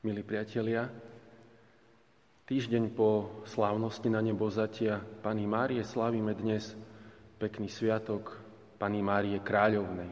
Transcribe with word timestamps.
Milí 0.00 0.24
priatelia, 0.24 0.88
týždeň 2.48 2.88
po 2.96 3.44
slávnosti 3.44 4.08
na 4.08 4.24
nebo 4.24 4.48
zatia 4.48 4.96
Pany 4.96 5.44
Márie 5.44 5.84
slávime 5.84 6.32
dnes 6.32 6.72
pekný 7.36 7.68
sviatok 7.68 8.40
Pany 8.80 9.04
Márie 9.04 9.36
Kráľovnej, 9.44 10.08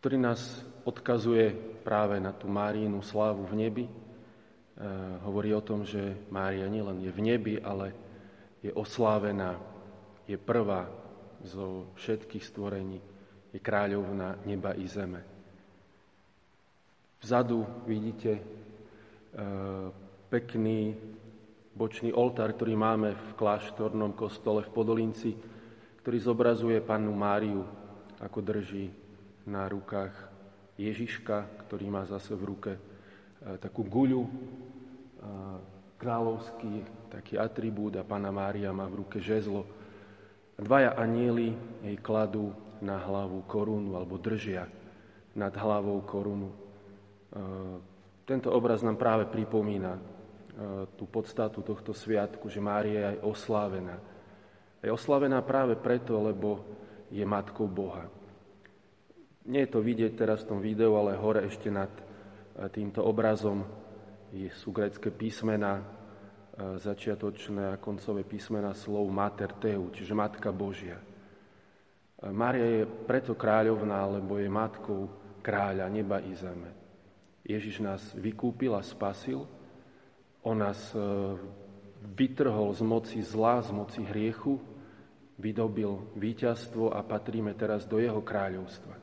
ktorý 0.00 0.16
nás 0.16 0.40
odkazuje 0.88 1.52
práve 1.84 2.16
na 2.16 2.32
tú 2.32 2.48
Máriinu 2.48 3.04
slávu 3.04 3.44
v 3.44 3.60
nebi. 3.60 3.84
E, 3.84 3.92
hovorí 5.20 5.52
o 5.52 5.60
tom, 5.60 5.84
že 5.84 6.16
Mária 6.32 6.64
nielen 6.64 7.04
je 7.04 7.12
v 7.12 7.20
nebi, 7.20 7.60
ale 7.60 7.92
je 8.64 8.72
oslávená, 8.72 9.60
je 10.24 10.40
prvá 10.40 10.88
zo 11.44 11.92
všetkých 12.00 12.44
stvorení, 12.48 13.04
je 13.52 13.60
kráľovná 13.60 14.40
neba 14.48 14.72
i 14.72 14.88
zeme. 14.88 15.33
Vzadu 17.24 17.64
vidíte 17.88 18.36
e, 18.36 18.42
pekný 20.28 20.92
bočný 21.72 22.12
oltár, 22.12 22.52
ktorý 22.52 22.76
máme 22.76 23.16
v 23.16 23.28
kláštornom 23.40 24.12
kostole 24.12 24.60
v 24.60 24.68
Podolinci, 24.68 25.32
ktorý 26.04 26.20
zobrazuje 26.20 26.84
pannu 26.84 27.16
Máriu, 27.16 27.64
ako 28.20 28.44
drží 28.44 28.92
na 29.48 29.64
rukách 29.72 30.12
Ježiška, 30.76 31.64
ktorý 31.64 31.88
má 31.88 32.04
zase 32.04 32.36
v 32.36 32.44
ruke 32.44 32.72
e, 32.76 32.80
takú 33.56 33.88
guľu, 33.88 34.28
e, 34.28 34.30
kráľovský 35.96 37.08
taký 37.08 37.40
atribút 37.40 37.96
a 37.96 38.04
Pana 38.04 38.28
Mária 38.28 38.68
má 38.68 38.84
v 38.84 39.00
ruke 39.00 39.16
žezlo. 39.16 39.64
Dvaja 40.60 40.92
anieli 41.00 41.56
jej 41.88 41.96
kladú 42.04 42.52
na 42.84 43.00
hlavu 43.00 43.48
korunu 43.48 43.96
alebo 43.96 44.20
držia 44.20 44.68
nad 45.32 45.56
hlavou 45.56 46.04
korunu. 46.04 46.64
Tento 48.24 48.48
obraz 48.54 48.80
nám 48.80 48.96
práve 48.96 49.26
pripomína 49.26 49.98
tú 50.94 51.10
podstatu 51.10 51.66
tohto 51.66 51.90
sviatku, 51.90 52.46
že 52.46 52.62
Mária 52.62 52.94
je 52.94 53.04
aj 53.10 53.18
oslávená. 53.26 53.96
Je 54.78 54.90
oslávená 54.94 55.42
práve 55.42 55.74
preto, 55.74 56.14
lebo 56.22 56.62
je 57.10 57.26
matkou 57.26 57.66
Boha. 57.66 58.06
Nie 59.44 59.66
je 59.66 59.74
to 59.74 59.80
vidieť 59.82 60.14
teraz 60.14 60.46
v 60.46 60.56
tom 60.56 60.60
videu, 60.62 60.94
ale 60.94 61.18
hore 61.18 61.44
ešte 61.44 61.68
nad 61.68 61.90
týmto 62.70 63.02
obrazom 63.02 63.66
sú 64.54 64.70
grecké 64.70 65.10
písmena, 65.10 65.82
začiatočné 66.54 67.74
a 67.74 67.82
koncové 67.82 68.22
písmena 68.22 68.70
slov 68.78 69.10
Mater 69.10 69.58
Teu, 69.58 69.90
čiže 69.90 70.14
Matka 70.14 70.54
Božia. 70.54 71.02
Mária 72.30 72.78
je 72.78 72.82
preto 72.86 73.34
kráľovná, 73.34 74.06
lebo 74.06 74.38
je 74.38 74.46
matkou 74.46 75.10
kráľa 75.42 75.90
neba 75.90 76.22
i 76.22 76.30
zeme. 76.38 76.83
Ježiš 77.44 77.84
nás 77.84 78.00
vykúpil 78.16 78.72
a 78.72 78.80
spasil. 78.80 79.44
On 80.40 80.56
nás 80.56 80.96
e, 80.96 80.98
vytrhol 82.16 82.72
z 82.72 82.80
moci 82.80 83.20
zla, 83.20 83.60
z 83.60 83.70
moci 83.72 84.00
hriechu, 84.00 84.56
vydobil 85.36 86.08
víťazstvo 86.16 86.96
a 86.96 87.04
patríme 87.04 87.52
teraz 87.52 87.84
do 87.84 88.00
jeho 88.00 88.24
kráľovstva. 88.24 88.96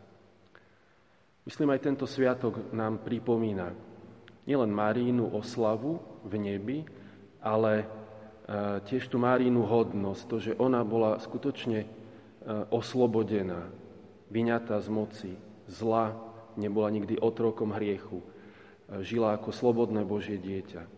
Myslím, 1.46 1.74
aj 1.74 1.86
tento 1.86 2.06
sviatok 2.10 2.74
nám 2.74 3.02
pripomína 3.02 3.74
nielen 4.46 4.74
Marínu 4.74 5.38
oslavu 5.38 6.02
v 6.26 6.34
nebi, 6.42 6.80
ale 7.46 7.74
e, 7.82 7.86
tiež 8.90 9.06
tú 9.06 9.22
Marínu 9.22 9.66
hodnosť, 9.66 10.24
to, 10.26 10.38
že 10.42 10.58
ona 10.58 10.82
bola 10.82 11.22
skutočne 11.22 11.86
e, 11.86 11.88
oslobodená, 12.74 13.70
vyňatá 14.34 14.82
z 14.82 14.90
moci 14.90 15.32
zla, 15.70 16.31
nebola 16.60 16.92
nikdy 16.92 17.20
otrokom 17.20 17.76
hriechu, 17.76 18.24
žila 19.00 19.40
ako 19.40 19.56
slobodné 19.56 20.04
Božie 20.04 20.36
dieťa. 20.36 20.84
E, 20.84 20.90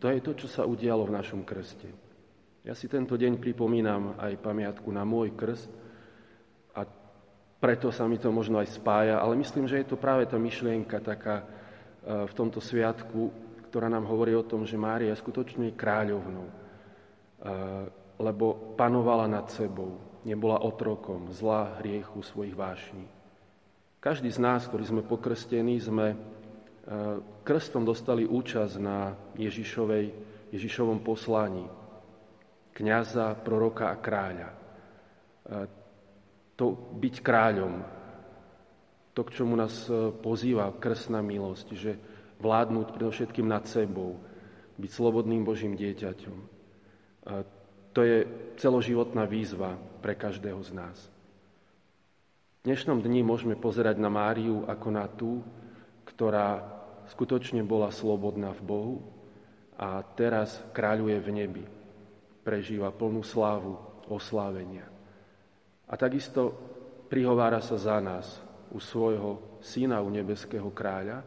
to 0.00 0.08
je 0.08 0.20
to, 0.24 0.32
čo 0.32 0.48
sa 0.48 0.62
udialo 0.64 1.04
v 1.04 1.16
našom 1.20 1.44
krste. 1.44 1.92
Ja 2.64 2.72
si 2.72 2.88
tento 2.88 3.20
deň 3.20 3.36
pripomínam 3.36 4.16
aj 4.16 4.40
pamiatku 4.40 4.88
na 4.88 5.04
môj 5.04 5.36
krst 5.36 5.68
a 6.72 6.88
preto 7.60 7.92
sa 7.92 8.08
mi 8.08 8.16
to 8.16 8.32
možno 8.32 8.58
aj 8.58 8.72
spája, 8.72 9.20
ale 9.20 9.38
myslím, 9.38 9.68
že 9.68 9.84
je 9.84 9.92
to 9.92 10.00
práve 10.00 10.24
tá 10.24 10.40
myšlienka 10.40 10.96
taká 11.04 11.44
e, 11.44 11.46
v 12.24 12.32
tomto 12.32 12.64
sviatku, 12.64 13.44
ktorá 13.68 13.92
nám 13.92 14.08
hovorí 14.08 14.32
o 14.32 14.46
tom, 14.46 14.64
že 14.64 14.80
Mária 14.80 15.12
je 15.12 15.20
skutočne 15.20 15.76
kráľovnou, 15.76 16.46
e, 16.48 16.54
lebo 18.16 18.72
panovala 18.80 19.28
nad 19.28 19.52
sebou, 19.52 20.00
nebola 20.24 20.64
otrokom 20.64 21.28
zla, 21.36 21.76
hriechu, 21.84 22.24
svojich 22.24 22.56
vášní. 22.56 23.15
Každý 24.06 24.30
z 24.30 24.38
nás, 24.38 24.70
ktorí 24.70 24.86
sme 24.86 25.02
pokrstení, 25.02 25.82
sme 25.82 26.14
krstom 27.42 27.82
dostali 27.82 28.22
účasť 28.22 28.74
na 28.78 29.18
Ježišovej, 29.34 30.06
Ježišovom 30.54 31.02
poslaní. 31.02 31.66
Kňaza, 32.70 33.34
proroka 33.42 33.90
a 33.90 33.98
kráľa. 33.98 34.50
To 36.54 36.66
byť 37.02 37.14
kráľom, 37.18 37.82
to, 39.10 39.20
k 39.26 39.34
čomu 39.42 39.58
nás 39.58 39.88
e, 39.88 40.12
pozýva 40.12 40.76
krstná 40.76 41.24
milosť, 41.24 41.66
že 41.72 41.96
vládnuť 42.36 42.92
predovšetkým 42.92 43.48
nad 43.48 43.64
sebou, 43.64 44.20
byť 44.76 44.90
slobodným 44.92 45.40
Božím 45.40 45.72
dieťaťom. 45.72 46.36
To 47.96 48.00
je 48.04 48.18
celoživotná 48.60 49.24
výzva 49.24 49.80
pre 50.04 50.12
každého 50.12 50.60
z 50.60 50.70
nás. 50.76 51.15
Dnešnom 52.66 52.98
dni 52.98 53.22
môžeme 53.22 53.54
pozerať 53.54 53.94
na 54.02 54.10
Máriu 54.10 54.66
ako 54.66 54.88
na 54.90 55.06
tú, 55.06 55.38
ktorá 56.02 56.66
skutočne 57.06 57.62
bola 57.62 57.94
slobodná 57.94 58.50
v 58.58 58.62
Bohu 58.66 58.96
a 59.78 60.02
teraz 60.02 60.66
kráľuje 60.74 61.14
v 61.22 61.28
nebi. 61.30 61.64
Prežíva 62.42 62.90
plnú 62.90 63.22
slávu, 63.22 63.78
oslávenia. 64.10 64.82
A 65.86 65.94
takisto 65.94 66.58
prihovára 67.06 67.62
sa 67.62 67.78
za 67.78 68.02
nás 68.02 68.42
u 68.74 68.82
svojho 68.82 69.62
syna, 69.62 70.02
u 70.02 70.10
nebeského 70.10 70.66
kráľa, 70.74 71.22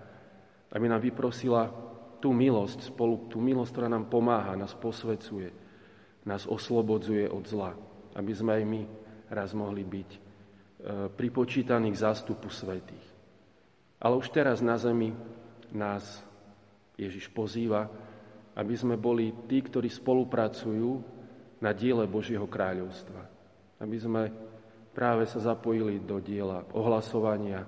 aby 0.75 0.91
nám 0.91 0.99
vyprosila 0.99 1.71
tú 2.19 2.35
milosť, 2.35 2.91
spolu, 2.91 3.31
tú 3.31 3.39
milosť, 3.39 3.79
ktorá 3.79 3.87
nám 3.87 4.11
pomáha, 4.11 4.59
nás 4.59 4.75
posvecuje, 4.75 5.55
nás 6.27 6.43
oslobodzuje 6.43 7.31
od 7.31 7.47
zla, 7.47 7.79
aby 8.19 8.31
sme 8.35 8.59
aj 8.59 8.63
my 8.67 8.81
raz 9.31 9.55
mohli 9.55 9.87
byť 9.87 10.27
e, 10.79 11.07
pripočítaní 11.11 11.91
k 11.91 12.01
zástupu 12.01 12.47
svetých. 12.49 13.07
Ale 13.99 14.15
už 14.15 14.31
teraz 14.31 14.63
na 14.63 14.79
zemi 14.79 15.11
nás 15.75 16.23
Ježiš 16.95 17.27
pozýva, 17.31 17.91
aby 18.55 18.75
sme 18.75 18.95
boli 18.95 19.31
tí, 19.47 19.59
ktorí 19.63 19.87
spolupracujú 19.91 20.91
na 21.59 21.75
diele 21.75 22.07
Božieho 22.07 22.47
kráľovstva. 22.47 23.21
Aby 23.79 23.97
sme 23.99 24.21
práve 24.95 25.27
sa 25.27 25.39
zapojili 25.39 26.03
do 26.03 26.19
diela 26.19 26.63
ohlasovania 26.75 27.63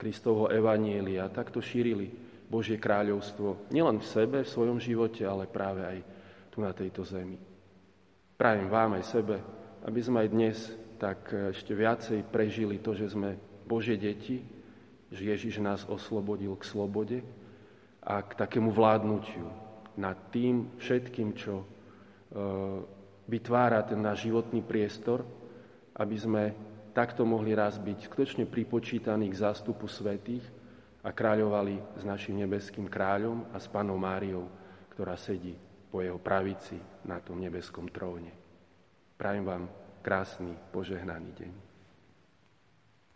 Kristovho 0.00 0.48
evanielia 0.48 1.28
takto 1.28 1.60
šírili 1.60 2.08
Božie 2.48 2.80
kráľovstvo 2.80 3.68
nielen 3.68 4.00
v 4.00 4.06
sebe, 4.08 4.38
v 4.42 4.48
svojom 4.48 4.80
živote, 4.80 5.28
ale 5.28 5.44
práve 5.44 5.84
aj 5.84 5.98
tu 6.48 6.64
na 6.64 6.72
tejto 6.72 7.04
zemi. 7.04 7.36
Prajem 8.40 8.72
vám 8.72 8.96
aj 8.96 9.04
sebe, 9.04 9.36
aby 9.84 10.00
sme 10.00 10.24
aj 10.24 10.28
dnes 10.32 10.56
tak 11.00 11.32
ešte 11.56 11.72
viacej 11.72 12.28
prežili 12.28 12.76
to, 12.76 12.92
že 12.92 13.16
sme 13.16 13.40
Božie 13.64 13.96
deti, 13.96 14.44
že 15.08 15.24
Ježiš 15.24 15.64
nás 15.64 15.88
oslobodil 15.88 16.52
k 16.60 16.68
slobode, 16.68 17.18
a 18.00 18.24
k 18.24 18.32
takému 18.32 18.72
vládnutiu 18.72 19.44
nad 20.00 20.16
tým 20.32 20.72
všetkým, 20.80 21.36
čo 21.36 21.60
e, 21.60 21.66
vytvára 23.28 23.84
ten 23.84 24.00
náš 24.00 24.24
životný 24.24 24.64
priestor, 24.64 25.28
aby 26.00 26.16
sme 26.16 26.42
takto 26.96 27.28
mohli 27.28 27.52
raz 27.52 27.76
byť 27.76 28.08
skutočne 28.08 28.44
pripočítaní 28.48 29.28
k 29.28 29.40
zástupu 29.40 29.84
svetých 29.84 30.44
a 31.04 31.12
kráľovali 31.12 32.00
s 32.00 32.02
našim 32.08 32.40
nebeským 32.40 32.88
kráľom 32.88 33.52
a 33.52 33.60
s 33.60 33.68
panou 33.68 34.00
Máriou, 34.00 34.48
ktorá 34.96 35.20
sedí 35.20 35.52
po 35.92 36.00
jeho 36.00 36.16
pravici 36.16 36.80
na 37.04 37.20
tom 37.20 37.36
nebeskom 37.36 37.92
tróne. 37.92 38.32
Prajem 39.20 39.44
vám 39.44 39.64
krásny, 40.02 40.56
požehnaný 40.70 41.32
deň. 41.32 41.69